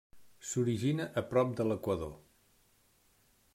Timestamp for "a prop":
1.21-1.53